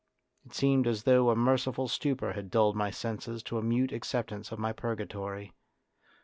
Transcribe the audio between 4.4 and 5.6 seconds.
of my purgatory.